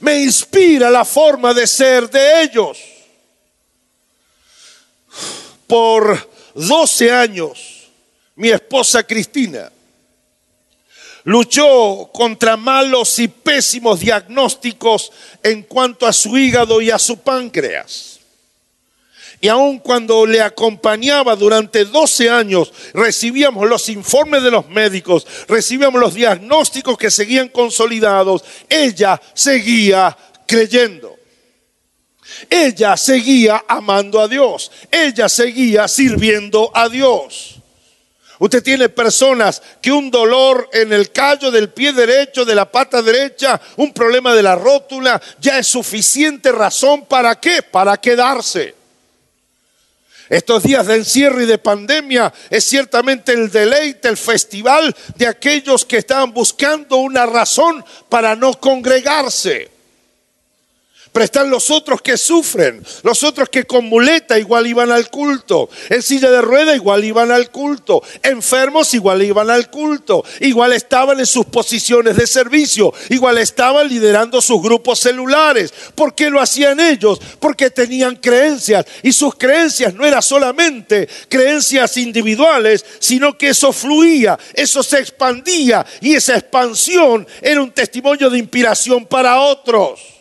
[0.00, 2.78] Me inspira la forma de ser de ellos.
[5.66, 7.88] Por 12 años,
[8.34, 9.70] mi esposa Cristina
[11.26, 15.10] luchó contra malos y pésimos diagnósticos
[15.42, 18.20] en cuanto a su hígado y a su páncreas.
[19.40, 26.00] Y aun cuando le acompañaba durante 12 años, recibíamos los informes de los médicos, recibíamos
[26.00, 30.16] los diagnósticos que seguían consolidados, ella seguía
[30.46, 31.15] creyendo.
[32.50, 34.70] Ella seguía amando a Dios.
[34.90, 37.56] Ella seguía sirviendo a Dios.
[38.38, 43.00] Usted tiene personas que un dolor en el callo del pie derecho, de la pata
[43.00, 47.62] derecha, un problema de la rótula, ya es suficiente razón para qué?
[47.62, 48.74] Para quedarse.
[50.28, 55.84] Estos días de encierro y de pandemia es ciertamente el deleite, el festival de aquellos
[55.84, 59.75] que estaban buscando una razón para no congregarse.
[61.16, 65.70] Pero están los otros que sufren, los otros que con muleta igual iban al culto,
[65.88, 71.18] en silla de rueda igual iban al culto, enfermos igual iban al culto, igual estaban
[71.18, 75.72] en sus posiciones de servicio, igual estaban liderando sus grupos celulares.
[75.94, 77.18] ¿Por qué lo hacían ellos?
[77.40, 78.84] Porque tenían creencias.
[79.02, 85.86] Y sus creencias no eran solamente creencias individuales, sino que eso fluía, eso se expandía.
[86.02, 90.15] Y esa expansión era un testimonio de inspiración para otros.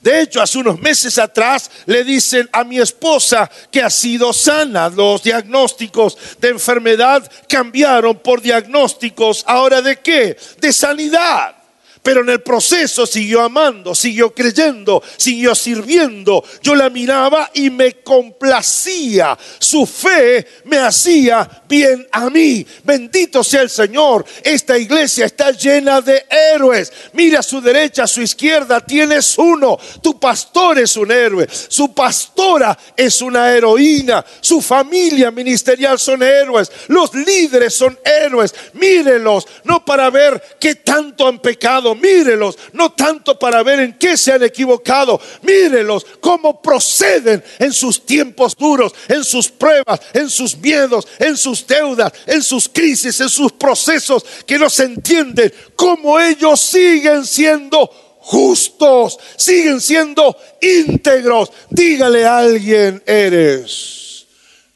[0.00, 4.88] De hecho, hace unos meses atrás le dicen a mi esposa que ha sido sana.
[4.88, 10.38] Los diagnósticos de enfermedad cambiaron por diagnósticos ahora de qué?
[10.58, 11.59] De sanidad.
[12.02, 16.42] Pero en el proceso siguió amando, siguió creyendo, siguió sirviendo.
[16.62, 19.36] Yo la miraba y me complacía.
[19.58, 22.66] Su fe me hacía bien a mí.
[22.84, 24.24] Bendito sea el Señor.
[24.42, 26.90] Esta iglesia está llena de héroes.
[27.12, 29.78] Mira a su derecha, a su izquierda, tienes uno.
[30.02, 31.46] Tu pastor es un héroe.
[31.50, 34.24] Su pastora es una heroína.
[34.40, 36.72] Su familia ministerial son héroes.
[36.88, 38.54] Los líderes son héroes.
[38.72, 44.16] Mírenlos, no para ver qué tanto han pecado mírelos, no tanto para ver en qué
[44.16, 50.56] se han equivocado, mírelos cómo proceden en sus tiempos duros, en sus pruebas, en sus
[50.56, 56.18] miedos, en sus deudas, en sus crisis, en sus procesos que no se entienden, cómo
[56.18, 61.50] ellos siguen siendo justos, siguen siendo íntegros.
[61.70, 64.26] Dígale a alguien, eres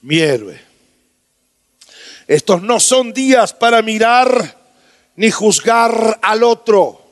[0.03, 0.61] mi héroe.
[2.27, 4.59] Estos no son días para mirar
[5.17, 7.04] ni juzgar al otro.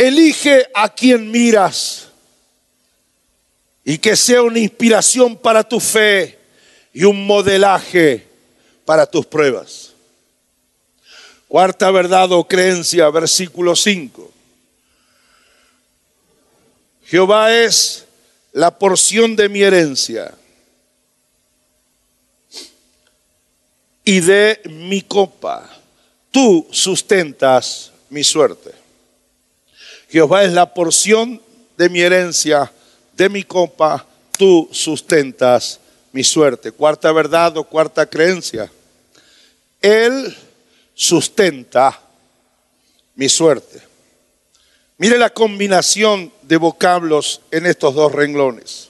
[0.00, 2.08] Elige a quien miras
[3.84, 6.38] y que sea una inspiración para tu fe
[6.90, 8.26] y un modelaje
[8.86, 9.92] para tus pruebas.
[11.48, 14.32] Cuarta verdad o creencia, versículo 5.
[17.04, 18.06] Jehová es
[18.52, 20.32] la porción de mi herencia
[24.02, 25.68] y de mi copa.
[26.30, 28.79] Tú sustentas mi suerte.
[30.10, 31.40] Jehová es la porción
[31.76, 32.70] de mi herencia,
[33.12, 34.04] de mi copa,
[34.36, 35.78] tú sustentas
[36.12, 36.72] mi suerte.
[36.72, 38.70] Cuarta verdad o cuarta creencia.
[39.80, 40.36] Él
[40.94, 42.00] sustenta
[43.14, 43.80] mi suerte.
[44.98, 48.88] Mire la combinación de vocablos en estos dos renglones.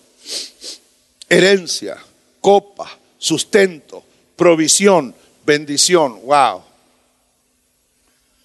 [1.29, 1.99] Herencia,
[2.41, 4.03] copa, sustento,
[4.37, 6.21] provisión, bendición.
[6.23, 6.70] Wow.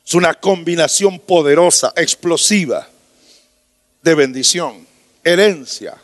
[0.05, 2.87] Es una combinación poderosa, explosiva
[4.03, 4.85] de bendición,
[5.23, 5.97] herencia,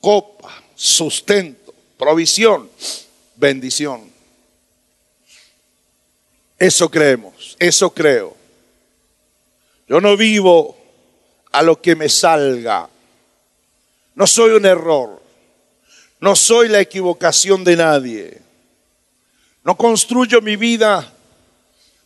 [0.00, 2.70] copa, sustento, provisión,
[3.36, 4.12] bendición.
[6.58, 8.36] Eso creemos, eso creo.
[9.88, 10.76] Yo no vivo
[11.52, 12.90] a lo que me salga.
[14.14, 15.22] No soy un error.
[16.20, 18.42] No soy la equivocación de nadie.
[19.64, 21.10] No construyo mi vida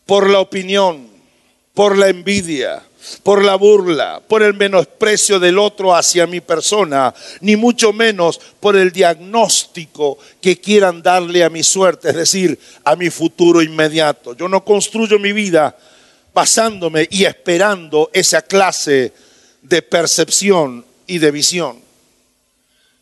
[0.05, 1.12] por la opinión
[1.73, 2.83] por la envidia,
[3.23, 8.75] por la burla, por el menosprecio del otro hacia mi persona, ni mucho menos por
[8.75, 14.35] el diagnóstico que quieran darle a mi suerte, es decir, a mi futuro inmediato.
[14.35, 15.75] Yo no construyo mi vida
[16.33, 19.11] basándome y esperando esa clase
[19.61, 21.79] de percepción y de visión.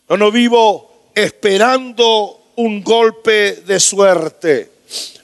[0.10, 4.71] Yo no vivo esperando un golpe de suerte.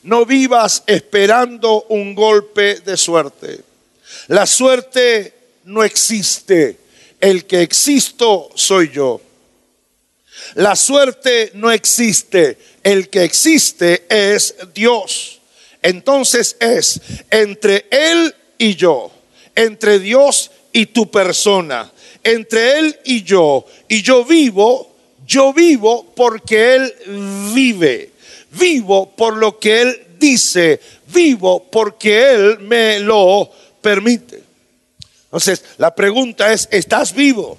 [0.08, 3.60] No vivas esperando un golpe de suerte.
[4.28, 5.34] La suerte
[5.66, 6.78] no existe.
[7.20, 9.20] El que existo soy yo.
[10.56, 12.58] La suerte no existe.
[12.84, 15.42] El que existe es Dios.
[15.82, 19.12] Entonces es entre Él y yo,
[19.56, 21.92] entre Dios y tu persona,
[22.24, 23.66] entre Él y yo.
[23.90, 24.90] Y yo vivo,
[25.26, 26.94] yo vivo porque Él
[27.54, 28.12] vive.
[28.52, 30.80] Vivo por lo que Él dice.
[31.08, 33.50] Vivo porque Él me lo
[33.82, 34.44] permite.
[35.26, 37.58] Entonces, la pregunta es, ¿estás vivo?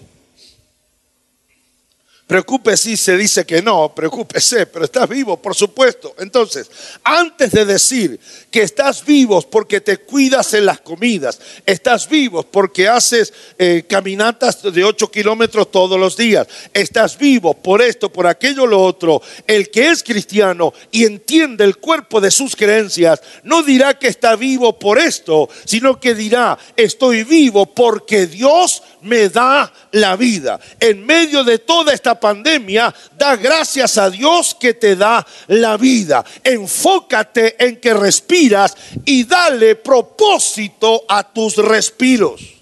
[2.28, 6.14] Preocúpese se dice que no, preocúpese, pero estás vivo, por supuesto.
[6.18, 6.70] Entonces,
[7.02, 12.86] antes de decir que estás vivo porque te cuidas en las comidas, estás vivo porque
[12.86, 18.66] haces eh, caminatas de 8 kilómetros todos los días, estás vivo por esto, por aquello,
[18.66, 23.98] lo otro, el que es cristiano y entiende el cuerpo de sus creencias, no dirá
[23.98, 30.16] que está vivo por esto, sino que dirá, estoy vivo porque Dios me da la
[30.16, 30.58] vida.
[30.80, 36.24] En medio de toda esta pandemia, da gracias a Dios que te da la vida.
[36.42, 42.58] Enfócate en que respiras y dale propósito a tus respiros.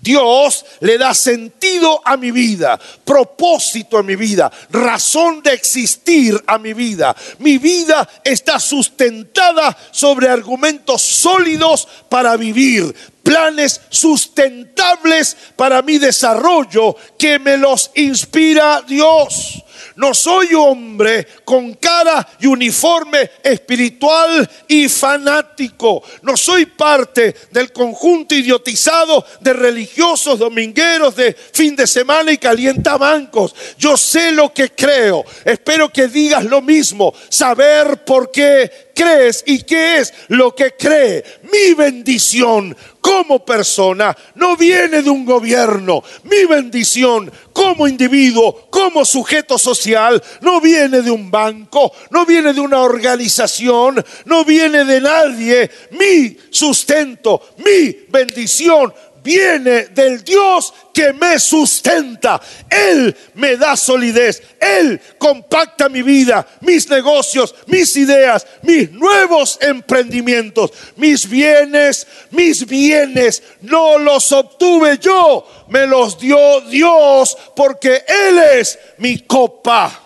[0.00, 6.58] Dios le da sentido a mi vida, propósito a mi vida, razón de existir a
[6.58, 7.14] mi vida.
[7.38, 17.38] Mi vida está sustentada sobre argumentos sólidos para vivir, planes sustentables para mi desarrollo que
[17.38, 19.62] me los inspira Dios.
[20.00, 26.02] No soy hombre con cara y uniforme espiritual y fanático.
[26.22, 33.54] No soy parte del conjunto idiotizado de religiosos domingueros de fin de semana y calientabancos.
[33.76, 35.22] Yo sé lo que creo.
[35.44, 37.12] Espero que digas lo mismo.
[37.28, 41.24] Saber por qué crees y qué es lo que cree.
[41.50, 46.02] Mi bendición como persona no viene de un gobierno.
[46.24, 52.60] Mi bendición como individuo, como sujeto social, no viene de un banco, no viene de
[52.60, 55.70] una organización, no viene de nadie.
[55.92, 62.40] Mi sustento, mi bendición viene del Dios que me sustenta.
[62.68, 64.42] Él me da solidez.
[64.60, 73.42] Él compacta mi vida, mis negocios, mis ideas, mis nuevos emprendimientos, mis bienes, mis bienes.
[73.62, 80.00] No los obtuve yo, me los dio Dios porque Él es mi copa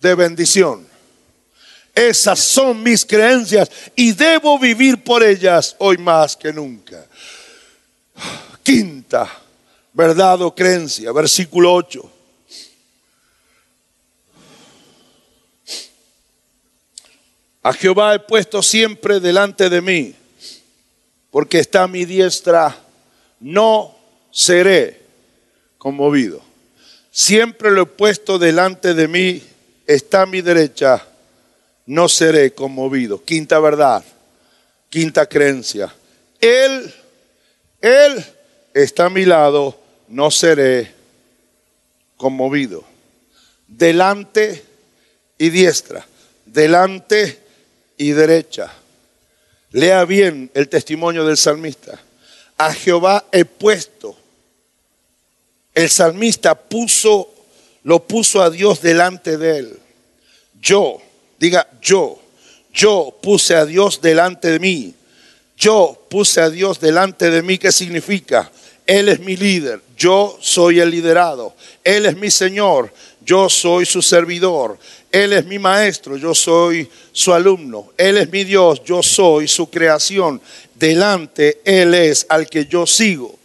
[0.00, 0.90] de bendición.
[1.94, 7.04] Esas son mis creencias y debo vivir por ellas hoy más que nunca.
[8.62, 9.30] Quinta
[9.92, 12.12] verdad o creencia, versículo 8.
[17.62, 20.14] A Jehová he puesto siempre delante de mí,
[21.30, 22.74] porque está a mi diestra,
[23.38, 23.94] no
[24.30, 25.02] seré
[25.76, 26.40] conmovido.
[27.10, 29.42] Siempre lo he puesto delante de mí,
[29.86, 31.06] está a mi derecha,
[31.84, 33.22] no seré conmovido.
[33.22, 34.02] Quinta verdad,
[34.88, 35.94] quinta creencia.
[36.40, 36.94] Él
[37.80, 38.24] él
[38.74, 40.92] está a mi lado, no seré
[42.16, 42.84] conmovido.
[43.66, 44.62] Delante
[45.38, 46.06] y diestra,
[46.44, 47.38] delante
[47.96, 48.72] y derecha.
[49.72, 51.98] Lea bien el testimonio del salmista.
[52.58, 54.16] A Jehová he puesto.
[55.74, 57.32] El salmista puso,
[57.84, 59.78] lo puso a Dios delante de él.
[60.60, 61.00] Yo,
[61.38, 62.20] diga yo,
[62.72, 64.94] yo puse a Dios delante de mí.
[65.60, 68.50] Yo puse a Dios delante de mí, ¿qué significa?
[68.86, 71.54] Él es mi líder, yo soy el liderado.
[71.84, 74.78] Él es mi Señor, yo soy su servidor.
[75.12, 77.92] Él es mi maestro, yo soy su alumno.
[77.98, 80.40] Él es mi Dios, yo soy su creación.
[80.74, 83.38] Delante Él es al que yo sigo.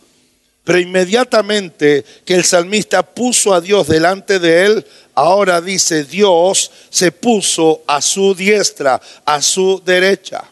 [0.64, 7.12] Pero inmediatamente que el salmista puso a Dios delante de él, ahora dice, Dios se
[7.12, 10.44] puso a su diestra, a su derecha.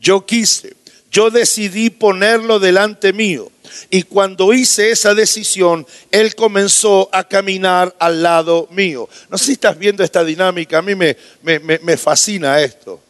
[0.00, 0.79] Yo quise
[1.10, 3.50] yo decidí ponerlo delante mío.
[3.88, 9.08] Y cuando hice esa decisión, Él comenzó a caminar al lado mío.
[9.28, 13.00] No sé si estás viendo esta dinámica, a mí me, me, fascina esto.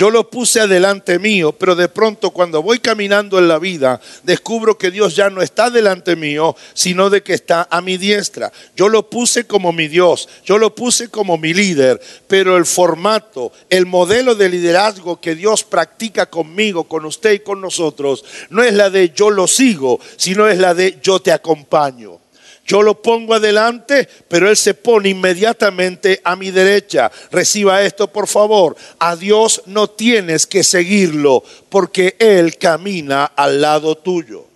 [0.00, 4.78] Yo lo puse adelante mío, pero de pronto cuando voy caminando en la vida, descubro
[4.78, 8.50] que Dios ya no está delante mío, sino de que está a mi diestra.
[8.74, 13.52] Yo lo puse como mi Dios, yo lo puse como mi líder, pero el formato,
[13.68, 18.72] el modelo de liderazgo que Dios practica conmigo, con usted y con nosotros, no es
[18.72, 22.19] la de yo lo sigo, sino es la de yo te acompaño.
[22.66, 27.10] Yo lo pongo adelante, pero Él se pone inmediatamente a mi derecha.
[27.32, 28.76] Reciba esto, por favor.
[28.98, 34.46] A Dios no tienes que seguirlo, porque Él camina al lado tuyo.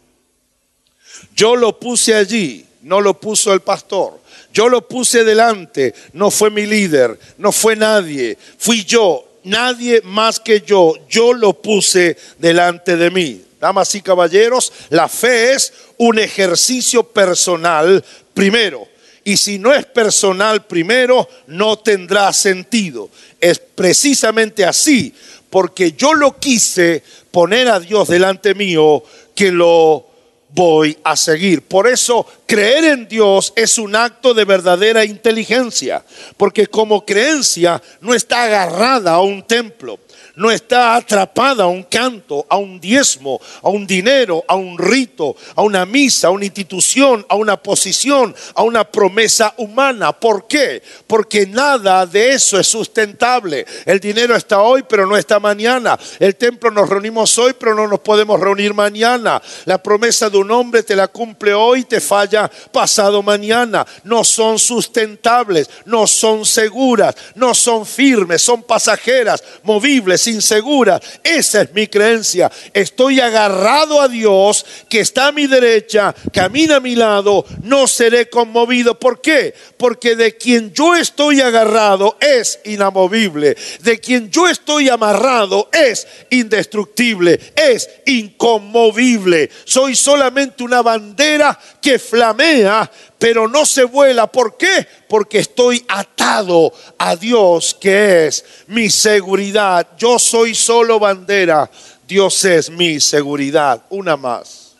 [1.34, 4.20] Yo lo puse allí, no lo puso el pastor.
[4.52, 10.38] Yo lo puse delante, no fue mi líder, no fue nadie, fui yo, nadie más
[10.38, 10.94] que yo.
[11.08, 13.43] Yo lo puse delante de mí.
[13.64, 18.04] Damas y caballeros, la fe es un ejercicio personal
[18.34, 18.86] primero.
[19.24, 23.08] Y si no es personal primero, no tendrá sentido.
[23.40, 25.14] Es precisamente así,
[25.48, 29.02] porque yo lo quise poner a Dios delante mío,
[29.34, 30.08] que lo
[30.50, 31.62] voy a seguir.
[31.62, 36.04] Por eso creer en Dios es un acto de verdadera inteligencia,
[36.36, 39.98] porque como creencia no está agarrada a un templo
[40.36, 45.36] no está atrapada a un canto, a un diezmo, a un dinero, a un rito,
[45.54, 50.12] a una misa, a una institución, a una posición, a una promesa humana.
[50.12, 50.82] ¿Por qué?
[51.06, 53.64] Porque nada de eso es sustentable.
[53.84, 55.98] El dinero está hoy, pero no está mañana.
[56.18, 59.40] El templo nos reunimos hoy, pero no nos podemos reunir mañana.
[59.66, 63.86] La promesa de un hombre te la cumple hoy, te falla pasado mañana.
[64.02, 71.00] No son sustentables, no son seguras, no son firmes, son pasajeras, movibles insegura.
[71.22, 72.50] Esa es mi creencia.
[72.72, 78.28] Estoy agarrado a Dios que está a mi derecha, camina a mi lado, no seré
[78.28, 78.98] conmovido.
[78.98, 79.54] ¿Por qué?
[79.76, 83.56] Porque de quien yo estoy agarrado es inamovible.
[83.80, 89.50] De quien yo estoy amarrado es indestructible, es inconmovible.
[89.64, 92.90] Soy solamente una bandera que flamea
[93.24, 94.26] pero no se vuela.
[94.26, 94.86] ¿Por qué?
[95.08, 99.88] Porque estoy atado a Dios, que es mi seguridad.
[99.96, 101.70] Yo soy solo bandera,
[102.06, 103.82] Dios es mi seguridad.
[103.88, 104.76] Una más.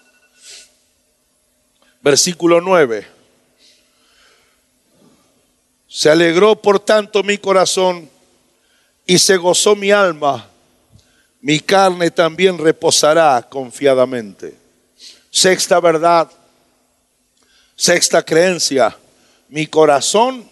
[2.02, 3.06] Versículo 9.
[5.88, 8.10] Se alegró por tanto mi corazón
[9.06, 10.46] y se gozó mi alma.
[11.40, 14.54] Mi carne también reposará confiadamente.
[15.30, 16.30] Sexta verdad
[17.76, 18.96] Sexta creencia,
[19.48, 20.48] mi corazón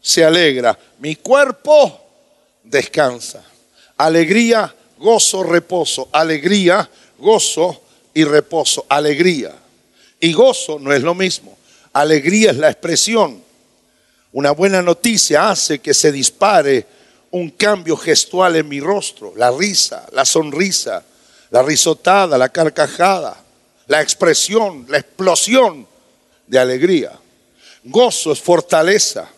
[0.00, 2.00] se alegra, mi cuerpo
[2.62, 3.42] descansa.
[3.96, 6.08] Alegría, gozo, reposo.
[6.12, 6.88] Alegría,
[7.18, 7.82] gozo
[8.14, 8.86] y reposo.
[8.88, 9.54] Alegría.
[10.20, 11.56] Y gozo no es lo mismo.
[11.92, 13.42] Alegría es la expresión.
[14.32, 16.86] Una buena noticia hace que se dispare
[17.30, 19.32] un cambio gestual en mi rostro.
[19.36, 21.02] La risa, la sonrisa,
[21.50, 23.36] la risotada, la carcajada,
[23.86, 25.86] la expresión, la explosión
[26.48, 27.12] de alegría.
[27.84, 29.30] Gozo es fortaleza,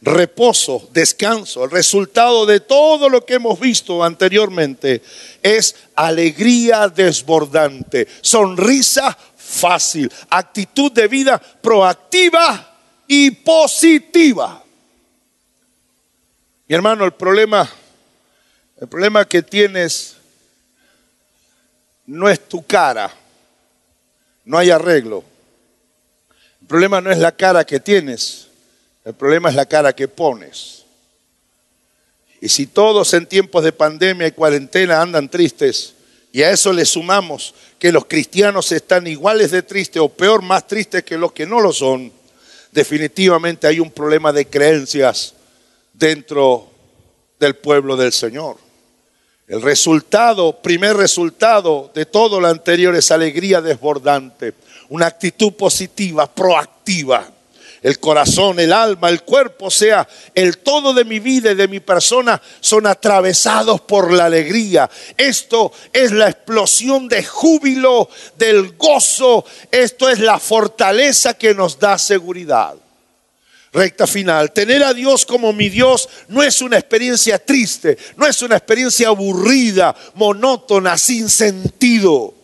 [0.00, 1.64] reposo, descanso.
[1.64, 5.02] El resultado de todo lo que hemos visto anteriormente
[5.42, 14.62] es alegría desbordante, sonrisa fácil, actitud de vida proactiva y positiva.
[16.68, 17.68] Mi hermano, el problema,
[18.80, 20.16] el problema que tienes
[22.06, 23.12] no es tu cara,
[24.44, 25.29] no hay arreglo.
[26.70, 28.46] El problema no es la cara que tienes,
[29.04, 30.84] el problema es la cara que pones.
[32.40, 35.94] Y si todos en tiempos de pandemia y cuarentena andan tristes,
[36.30, 40.68] y a eso le sumamos que los cristianos están iguales de tristes o peor, más
[40.68, 42.12] tristes que los que no lo son,
[42.70, 45.34] definitivamente hay un problema de creencias
[45.92, 46.70] dentro
[47.40, 48.58] del pueblo del Señor.
[49.48, 54.54] El resultado, primer resultado de todo lo anterior es alegría desbordante
[54.90, 57.28] una actitud positiva, proactiva.
[57.82, 61.80] El corazón, el alma, el cuerpo, sea, el todo de mi vida y de mi
[61.80, 64.90] persona son atravesados por la alegría.
[65.16, 69.46] Esto es la explosión de júbilo, del gozo.
[69.70, 72.74] Esto es la fortaleza que nos da seguridad.
[73.72, 74.52] Recta final.
[74.52, 79.08] Tener a Dios como mi Dios no es una experiencia triste, no es una experiencia
[79.08, 82.34] aburrida, monótona, sin sentido.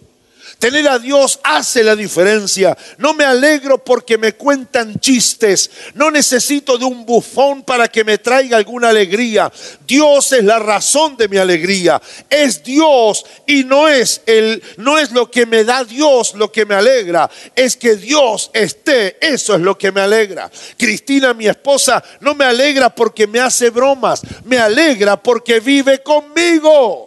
[0.59, 2.77] Tener a Dios hace la diferencia.
[2.99, 5.71] No me alegro porque me cuentan chistes.
[5.95, 9.53] No necesito de un bufón para que me traiga alguna alegría.
[9.87, 12.01] Dios es la razón de mi alegría.
[12.31, 16.65] Es Dios y no es el no es lo que me da Dios lo que
[16.65, 20.51] me alegra, es que Dios esté, eso es lo que me alegra.
[20.77, 27.06] Cristina, mi esposa, no me alegra porque me hace bromas, me alegra porque vive conmigo.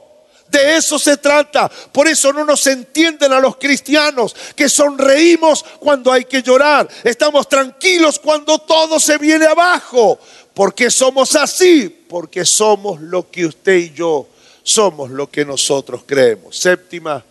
[0.49, 1.69] De eso se trata.
[1.69, 6.87] Por eso no nos entienden a los cristianos que sonreímos cuando hay que llorar.
[7.03, 10.19] Estamos tranquilos cuando todo se viene abajo.
[10.53, 11.87] ¿Por qué somos así?
[11.87, 14.27] Porque somos lo que usted y yo
[14.63, 16.57] somos, lo que nosotros creemos.
[16.57, 17.23] Séptima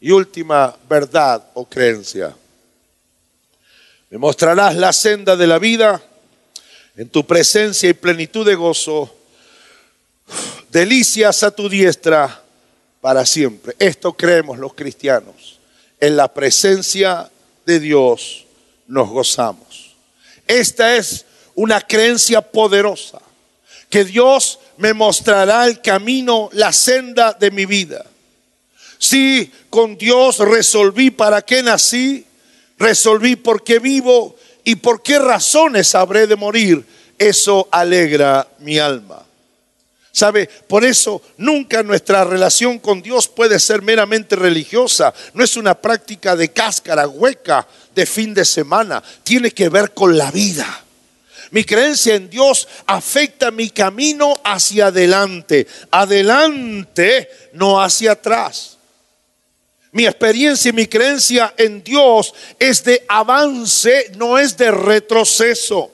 [0.00, 2.34] y última verdad o creencia.
[4.10, 6.02] Me mostrarás la senda de la vida
[6.96, 9.12] en tu presencia y plenitud de gozo.
[10.70, 12.42] Delicias a tu diestra
[13.00, 13.74] para siempre.
[13.78, 15.58] Esto creemos los cristianos.
[16.00, 17.30] En la presencia
[17.64, 18.46] de Dios
[18.86, 19.94] nos gozamos.
[20.46, 21.24] Esta es
[21.54, 23.20] una creencia poderosa,
[23.88, 28.04] que Dios me mostrará el camino, la senda de mi vida.
[28.98, 32.24] Si con Dios resolví para qué nací,
[32.78, 36.84] resolví por qué vivo y por qué razones habré de morir,
[37.18, 39.25] eso alegra mi alma.
[40.16, 40.46] ¿Sabe?
[40.46, 45.12] Por eso nunca nuestra relación con Dios puede ser meramente religiosa.
[45.34, 49.02] No es una práctica de cáscara hueca de fin de semana.
[49.22, 50.84] Tiene que ver con la vida.
[51.50, 55.66] Mi creencia en Dios afecta mi camino hacia adelante.
[55.90, 58.78] Adelante, no hacia atrás.
[59.92, 65.92] Mi experiencia y mi creencia en Dios es de avance, no es de retroceso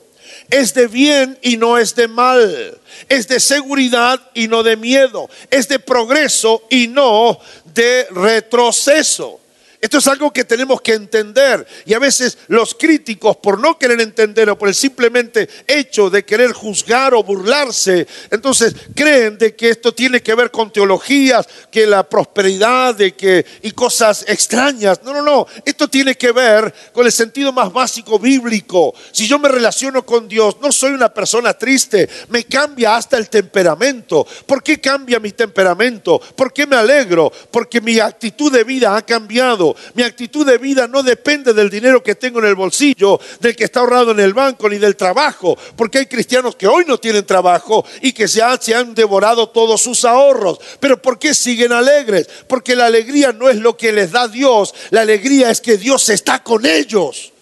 [0.53, 2.79] es de bien y no es de mal,
[3.09, 7.39] es de seguridad y no de miedo, es de progreso y no
[7.73, 9.39] de retroceso.
[9.83, 11.67] Esto es algo que tenemos que entender.
[11.85, 16.23] Y a veces los críticos, por no querer entender o por el simplemente hecho de
[16.23, 21.85] querer juzgar o burlarse, entonces creen de que esto tiene que ver con teologías, que
[21.85, 25.01] la prosperidad de que, y cosas extrañas.
[25.03, 25.47] No, no, no.
[25.65, 28.95] Esto tiene que ver con el sentido más básico bíblico.
[29.11, 32.07] Si yo me relaciono con Dios, no soy una persona triste.
[32.29, 34.25] Me cambia hasta el temperamento.
[34.45, 36.21] ¿Por qué cambia mi temperamento?
[36.37, 37.33] ¿Por qué me alegro?
[37.51, 39.72] Porque mi actitud de vida ha cambiado.
[39.93, 43.65] Mi actitud de vida no depende del dinero que tengo en el bolsillo, del que
[43.65, 45.57] está ahorrado en el banco, ni del trabajo.
[45.75, 49.81] Porque hay cristianos que hoy no tienen trabajo y que ya se han devorado todos
[49.81, 50.59] sus ahorros.
[50.79, 52.29] Pero ¿por qué siguen alegres?
[52.47, 54.73] Porque la alegría no es lo que les da Dios.
[54.89, 57.33] La alegría es que Dios está con ellos.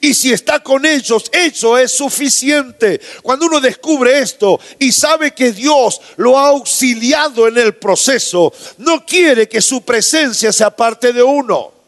[0.00, 3.00] Y si está con ellos, eso es suficiente.
[3.22, 9.04] Cuando uno descubre esto y sabe que Dios lo ha auxiliado en el proceso, no
[9.04, 11.79] quiere que su presencia sea parte de uno.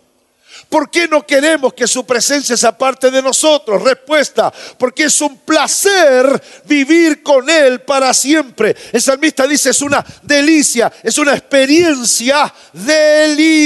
[0.72, 3.82] ¿Por qué no queremos que su presencia sea parte de nosotros?
[3.82, 8.74] Respuesta, porque es un placer vivir con Él para siempre.
[8.90, 13.60] El salmista dice, es una delicia, es una experiencia deliciosa.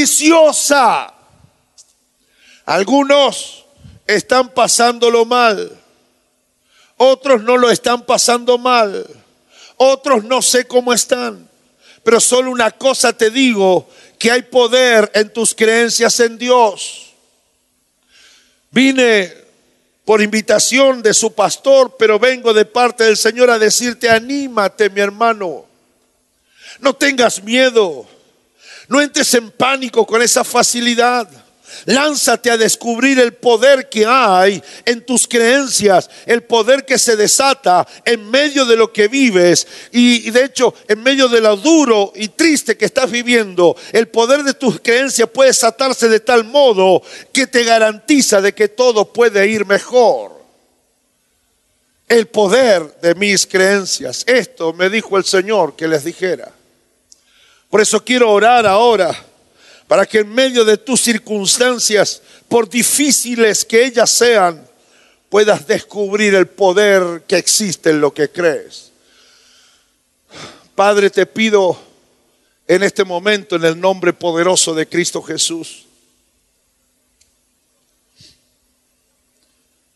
[2.64, 3.66] Algunos
[4.04, 5.70] están pasándolo mal,
[6.96, 9.06] otros no lo están pasando mal,
[9.76, 11.48] otros no sé cómo están,
[12.02, 13.88] pero solo una cosa te digo,
[14.18, 17.12] que hay poder en tus creencias en Dios.
[18.70, 19.32] Vine
[20.04, 25.00] por invitación de su pastor, pero vengo de parte del Señor a decirte, anímate mi
[25.00, 25.66] hermano,
[26.78, 28.06] no tengas miedo,
[28.88, 31.28] no entres en pánico con esa facilidad.
[31.84, 37.86] Lánzate a descubrir el poder que hay en tus creencias, el poder que se desata
[38.04, 42.28] en medio de lo que vives y, de hecho en medio de lo duro y
[42.28, 43.76] triste que estás viviendo.
[43.92, 47.02] El poder de tus creencias puede desatarse de tal modo
[47.32, 50.36] que te garantiza de que todo puede ir mejor.
[52.08, 54.24] El poder de mis creencias.
[54.26, 56.52] Esto me dijo el Señor que les dijera.
[57.68, 59.14] Por eso quiero orar ahora
[59.86, 64.66] para que en medio de tus circunstancias, por difíciles que ellas sean,
[65.28, 68.90] puedas descubrir el poder que existe en lo que crees.
[70.74, 71.78] Padre, te pido
[72.66, 75.86] en este momento, en el nombre poderoso de Cristo Jesús,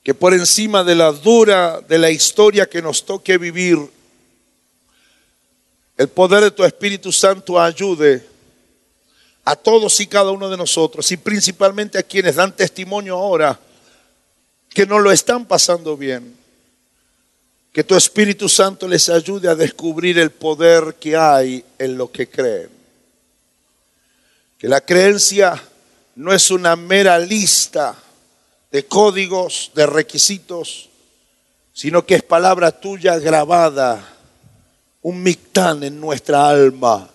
[0.05, 3.79] que por encima de la dura de la historia que nos toque vivir,
[5.97, 8.27] el poder de tu Espíritu Santo ayude
[9.45, 13.59] a todos y cada uno de nosotros y principalmente a quienes dan testimonio ahora
[14.69, 16.37] que no lo están pasando bien.
[17.73, 22.29] Que tu Espíritu Santo les ayude a descubrir el poder que hay en lo que
[22.29, 22.69] creen.
[24.59, 25.61] Que la creencia
[26.17, 27.97] no es una mera lista
[28.71, 30.89] de códigos, de requisitos,
[31.73, 34.17] sino que es palabra tuya grabada,
[35.03, 37.10] un mictán en nuestra alma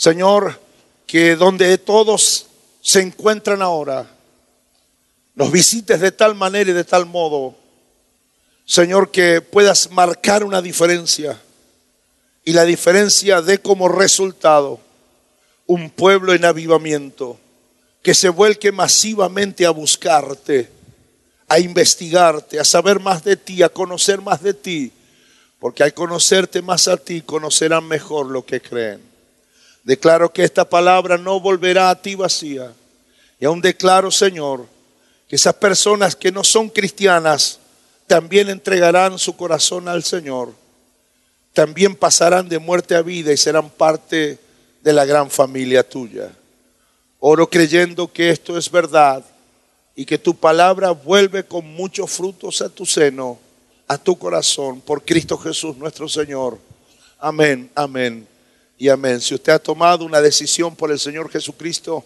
[0.00, 0.58] Señor,
[1.06, 2.46] que donde todos
[2.80, 4.10] se encuentran ahora,
[5.34, 7.54] nos visites de tal manera y de tal modo,
[8.64, 11.38] Señor, que puedas marcar una diferencia
[12.46, 14.80] y la diferencia de como resultado
[15.66, 17.38] un pueblo en avivamiento
[18.00, 20.70] que se vuelque masivamente a buscarte,
[21.46, 24.92] a investigarte, a saber más de ti, a conocer más de ti,
[25.58, 29.09] porque al conocerte más a ti, conocerán mejor lo que creen.
[29.82, 32.72] Declaro que esta palabra no volverá a ti vacía.
[33.38, 34.66] Y aún declaro, Señor,
[35.28, 37.58] que esas personas que no son cristianas
[38.06, 40.52] también entregarán su corazón al Señor.
[41.52, 44.38] También pasarán de muerte a vida y serán parte
[44.82, 46.30] de la gran familia tuya.
[47.18, 49.24] Oro creyendo que esto es verdad
[49.96, 53.38] y que tu palabra vuelve con muchos frutos a tu seno,
[53.88, 56.58] a tu corazón, por Cristo Jesús nuestro Señor.
[57.18, 58.29] Amén, amén
[58.80, 59.20] y amén.
[59.20, 62.02] Si usted ha tomado una decisión por el Señor Jesucristo,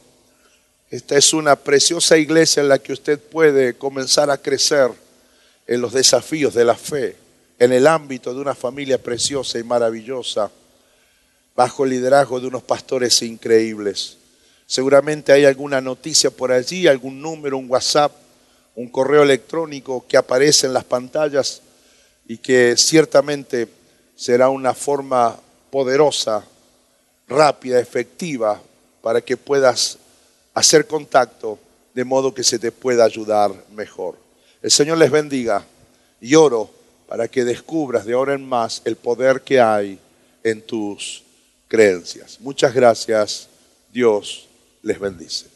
[0.91, 4.91] esta es una preciosa iglesia en la que usted puede comenzar a crecer
[5.69, 7.17] en los desafíos de la fe,
[7.61, 10.51] en el ámbito de una familia preciosa y maravillosa,
[11.55, 14.17] bajo el liderazgo de unos pastores increíbles.
[14.67, 18.11] Seguramente hay alguna noticia por allí, algún número, un WhatsApp,
[18.75, 21.63] un correo electrónico que aparece en las pantallas
[22.27, 23.69] y que ciertamente
[24.17, 25.39] será una forma
[25.71, 26.45] poderosa,
[27.29, 28.61] rápida, efectiva,
[29.03, 29.99] para que puedas
[30.55, 31.59] hacer contacto
[31.95, 34.17] de modo que se te pueda ayudar mejor.
[34.63, 35.65] El Señor les bendiga
[36.21, 36.71] y oro
[37.07, 39.99] para que descubras de ahora en más el poder que hay
[40.43, 41.23] en tus
[41.69, 42.41] creencias.
[42.41, 43.49] Muchas gracias.
[43.93, 44.49] Dios
[44.83, 45.54] les bendice.